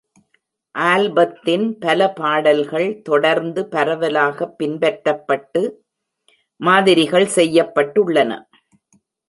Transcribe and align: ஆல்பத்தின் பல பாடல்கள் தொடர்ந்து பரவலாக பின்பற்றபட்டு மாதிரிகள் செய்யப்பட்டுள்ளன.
ஆல்பத்தின் 0.75 1.65
பல 1.79 2.07
பாடல்கள் 2.11 2.87
தொடர்ந்து 3.01 3.67
பரவலாக 3.67 4.47
பின்பற்றபட்டு 4.59 5.63
மாதிரிகள் 6.61 7.29
செய்யப்பட்டுள்ளன. 7.35 8.31